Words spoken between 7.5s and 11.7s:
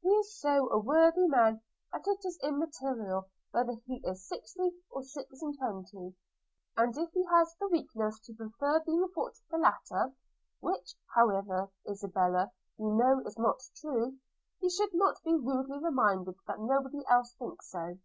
the weakness to prefer being thought the latter, which, however,